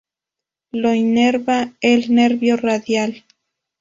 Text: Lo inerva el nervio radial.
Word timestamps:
Lo 0.71 0.95
inerva 0.95 1.73
el 1.79 2.11
nervio 2.11 2.57
radial. 2.57 3.23